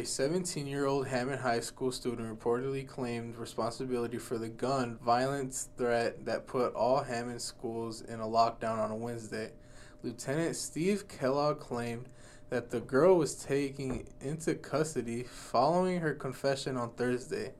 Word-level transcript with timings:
A 0.00 0.04
17 0.06 0.66
year 0.66 0.86
old 0.86 1.08
Hammond 1.08 1.42
High 1.42 1.60
School 1.60 1.92
student 1.92 2.26
reportedly 2.26 2.88
claimed 2.88 3.36
responsibility 3.36 4.16
for 4.16 4.38
the 4.38 4.48
gun 4.48 4.98
violence 5.04 5.68
threat 5.76 6.24
that 6.24 6.46
put 6.46 6.72
all 6.72 7.02
Hammond 7.02 7.42
schools 7.42 8.00
in 8.00 8.18
a 8.18 8.24
lockdown 8.24 8.78
on 8.78 8.90
a 8.90 8.96
Wednesday. 8.96 9.50
Lieutenant 10.02 10.56
Steve 10.56 11.06
Kellogg 11.06 11.60
claimed 11.60 12.06
that 12.48 12.70
the 12.70 12.80
girl 12.80 13.18
was 13.18 13.34
taken 13.34 14.06
into 14.22 14.54
custody 14.54 15.22
following 15.24 16.00
her 16.00 16.14
confession 16.14 16.78
on 16.78 16.92
Thursday 16.92 17.52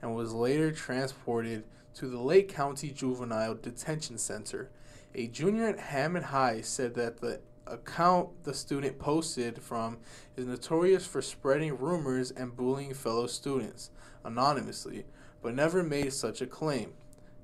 and 0.00 0.14
was 0.14 0.32
later 0.32 0.70
transported 0.70 1.64
to 1.94 2.06
the 2.06 2.20
Lake 2.20 2.48
County 2.48 2.90
Juvenile 2.90 3.56
Detention 3.56 4.18
Center. 4.18 4.70
A 5.16 5.26
junior 5.26 5.66
at 5.66 5.80
Hammond 5.80 6.26
High 6.26 6.60
said 6.60 6.94
that 6.94 7.20
the 7.20 7.40
account 7.70 8.44
the 8.44 8.54
student 8.54 8.98
posted 8.98 9.62
from 9.62 9.98
is 10.36 10.46
notorious 10.46 11.06
for 11.06 11.22
spreading 11.22 11.76
rumors 11.76 12.30
and 12.30 12.56
bullying 12.56 12.94
fellow 12.94 13.26
students 13.26 13.90
anonymously, 14.24 15.04
but 15.42 15.54
never 15.54 15.82
made 15.82 16.12
such 16.12 16.40
a 16.40 16.46
claim. 16.46 16.92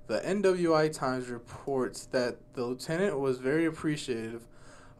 The 0.06 0.20
NWI 0.20 0.92
Times 0.92 1.28
reports 1.28 2.06
that 2.06 2.36
the 2.52 2.64
lieutenant 2.64 3.18
was 3.18 3.38
very 3.38 3.64
appreciative 3.64 4.46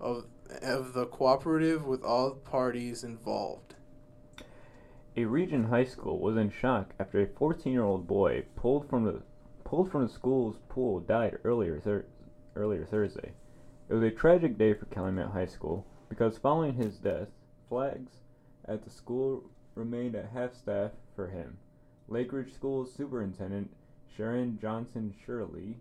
of, 0.01 0.27
of 0.62 0.95
the 0.95 1.06
cooperative 1.06 1.84
with 1.84 2.02
all 2.02 2.30
parties 2.30 3.04
involved. 3.04 3.74
A 5.16 5.24
region 5.27 5.65
high 5.65 5.84
school 5.84 6.18
was 6.18 6.37
in 6.37 6.51
shock 6.51 6.95
after 6.98 7.20
a 7.20 7.27
14-year-old 7.27 8.06
boy 8.06 8.45
pulled 8.56 8.88
from 8.88 9.04
the 9.04 9.23
pulled 9.62 9.91
from 9.91 10.06
the 10.06 10.12
school's 10.12 10.56
pool 10.68 11.01
died 11.01 11.38
earlier 11.45 11.80
thir- 11.80 12.06
earlier 12.56 12.84
Thursday. 12.84 13.32
It 13.87 13.93
was 13.93 14.02
a 14.02 14.11
tragic 14.11 14.56
day 14.56 14.73
for 14.73 14.87
Calumet 14.87 15.33
High 15.33 15.45
School 15.45 15.84
because 16.09 16.38
following 16.38 16.73
his 16.73 16.97
death, 16.97 17.29
flags 17.69 18.12
at 18.65 18.83
the 18.83 18.91
school 18.91 19.51
remained 19.74 20.15
at 20.15 20.30
half 20.30 20.55
staff 20.55 20.93
for 21.15 21.29
him. 21.29 21.59
Lake 22.09 22.33
Ridge 22.33 22.55
School's 22.55 22.95
superintendent, 22.95 23.71
Sharon 24.16 24.59
Johnson 24.59 25.13
Shirley, 25.26 25.76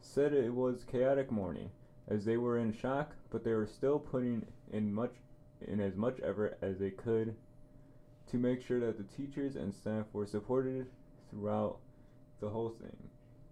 said 0.00 0.32
it 0.32 0.52
was 0.52 0.82
chaotic 0.82 1.30
morning 1.30 1.70
as 2.08 2.24
they 2.24 2.36
were 2.36 2.58
in 2.58 2.72
shock, 2.72 3.14
but 3.30 3.44
they 3.44 3.52
were 3.52 3.68
still 3.68 4.00
putting 4.00 4.44
in 4.72 4.92
much 4.92 5.14
in 5.60 5.80
as 5.80 5.94
much 5.94 6.18
effort 6.24 6.58
as 6.60 6.80
they 6.80 6.90
could 6.90 7.36
to 8.26 8.36
make 8.36 8.62
sure 8.62 8.80
that 8.80 8.98
the 8.98 9.16
teachers 9.16 9.54
and 9.54 9.72
staff 9.72 10.06
were 10.12 10.26
supported 10.26 10.88
throughout 11.30 11.78
the 12.40 12.48
whole 12.48 12.70
thing. 12.80 12.96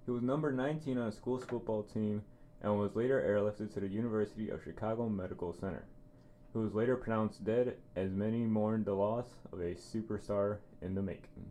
He 0.04 0.10
was 0.10 0.22
number 0.22 0.50
19 0.50 0.98
on 0.98 1.06
the 1.06 1.12
school's 1.12 1.44
football 1.44 1.84
team 1.84 2.22
and 2.62 2.78
was 2.78 2.94
later 2.94 3.20
airlifted 3.20 3.72
to 3.74 3.80
the 3.80 3.88
University 3.88 4.48
of 4.48 4.62
Chicago 4.62 5.08
Medical 5.08 5.52
Center. 5.52 5.84
He 6.52 6.58
was 6.58 6.74
later 6.74 6.96
pronounced 6.96 7.44
dead 7.44 7.76
as 7.96 8.12
many 8.12 8.44
mourned 8.44 8.84
the 8.84 8.94
loss 8.94 9.26
of 9.52 9.60
a 9.60 9.74
superstar 9.74 10.58
in 10.80 10.94
the 10.94 11.02
making. 11.02 11.50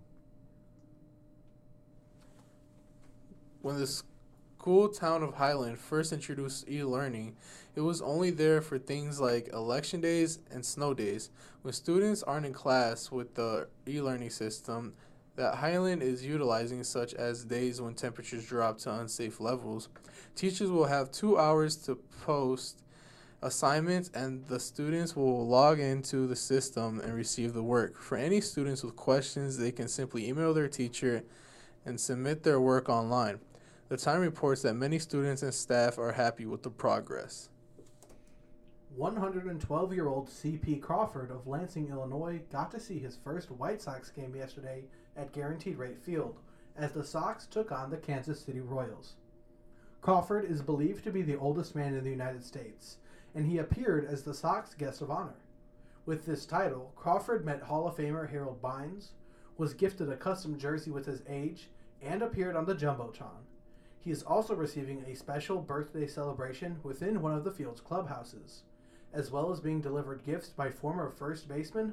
When 3.62 3.78
the 3.80 3.88
school 3.88 4.90
town 4.90 5.22
of 5.24 5.36
Highland 5.36 5.80
first 5.80 6.14
introduced 6.14 6.70
e 6.70 6.84
learning, 6.84 7.36
it 7.76 7.82
was 7.82 8.02
only 8.02 8.30
there 8.30 8.62
for 8.62 8.78
things 8.78 9.20
like 9.20 9.50
election 9.54 10.02
days 10.02 10.40
and 10.50 10.66
snow 10.66 10.94
days. 10.94 11.30
When 11.62 11.74
students 11.74 12.24
aren't 12.24 12.46
in 12.46 12.54
class 12.54 13.12
with 13.12 13.36
the 13.36 13.68
e 13.88 14.02
learning 14.02 14.30
system, 14.30 14.94
that 15.36 15.56
Highland 15.56 16.04
is 16.04 16.26
utilizing, 16.26 16.84
such 16.84 17.14
as 17.14 17.46
days 17.46 17.82
when 17.82 17.94
temperatures 17.94 18.46
drop 18.46 18.78
to 18.80 18.94
unsafe 18.94 19.40
levels. 19.40 19.90
Teachers 20.36 20.70
will 20.70 20.86
have 20.86 21.12
two 21.12 21.38
hours 21.38 21.76
to 21.86 21.96
post 22.26 22.82
assignments, 23.42 24.10
and 24.14 24.46
the 24.48 24.60
students 24.60 25.16
will 25.16 25.48
log 25.48 25.80
into 25.80 26.28
the 26.28 26.36
system 26.36 27.00
and 27.00 27.14
receive 27.14 27.54
the 27.54 27.64
work. 27.64 27.98
For 27.98 28.18
any 28.18 28.42
students 28.42 28.84
with 28.84 28.96
questions, 28.96 29.58
they 29.58 29.72
can 29.72 29.88
simply 29.88 30.28
email 30.28 30.54
their 30.54 30.68
teacher 30.68 31.24
and 31.86 32.00
submit 32.00 32.44
their 32.44 32.60
work 32.60 32.90
online. 32.90 33.40
The 33.90 33.98
Time 33.98 34.22
reports 34.22 34.62
that 34.62 34.76
many 34.76 35.00
students 35.00 35.42
and 35.44 35.54
staff 35.54 35.98
are 35.98 36.14
happy 36.14 36.46
with 36.46 36.64
the 36.64 36.70
progress. 36.70 37.50
112 38.98 39.94
year 39.94 40.08
old 40.08 40.30
C.P. 40.30 40.76
Crawford 40.78 41.32
of 41.32 41.48
Lansing, 41.48 41.90
Illinois, 41.90 42.42
got 42.52 42.72
to 42.72 42.80
see 42.80 43.00
his 43.00 43.18
first 43.24 43.50
White 43.50 43.82
Sox 43.82 44.10
game 44.10 44.36
yesterday 44.36 44.84
at 45.16 45.32
Guaranteed 45.32 45.78
Rate 45.78 46.00
Field 46.04 46.40
as 46.76 46.92
the 46.92 47.04
Sox 47.04 47.48
took 47.48 47.72
on 47.72 47.90
the 47.90 47.98
Kansas 47.98 48.42
City 48.42 48.60
Royals. 48.60 49.16
Crawford 50.02 50.44
is 50.44 50.62
believed 50.62 51.04
to 51.06 51.12
be 51.12 51.22
the 51.22 51.38
oldest 51.38 51.74
man 51.74 51.96
in 51.96 52.04
the 52.04 52.10
United 52.10 52.44
States, 52.44 52.98
and 53.34 53.46
he 53.46 53.60
appeared 53.60 54.06
as 54.06 54.24
the 54.24 54.34
Sox 54.34 54.74
guest 54.74 55.02
of 55.02 55.10
honor. 55.10 55.40
With 56.06 56.26
this 56.26 56.46
title, 56.46 56.92
Crawford 56.96 57.46
met 57.46 57.64
Hall 57.64 57.88
of 57.88 57.96
Famer 57.96 58.30
Harold 58.30 58.62
Baines, 58.62 59.12
was 59.58 59.74
gifted 59.74 60.10
a 60.10 60.18
custom 60.18 60.58
jersey 60.58 60.92
with 60.92 61.06
his 61.06 61.22
age, 61.30 61.70
and 62.02 62.22
appeared 62.22 62.56
on 62.58 62.66
the 62.66 62.76
Jumbotron. 62.76 63.46
He 64.00 64.12
is 64.12 64.24
also 64.24 64.56
receiving 64.56 65.06
a 65.08 65.16
special 65.16 65.62
birthday 65.62 66.08
celebration 66.08 66.80
within 66.84 67.22
one 67.22 67.36
of 67.36 67.44
the 67.44 67.52
field's 67.52 67.80
clubhouses, 67.80 68.64
as 69.14 69.32
well 69.32 69.52
as 69.52 69.60
being 69.60 69.82
delivered 69.82 70.26
gifts 70.26 70.50
by 70.50 70.70
former 70.70 71.10
first 71.10 71.48
baseman 71.48 71.90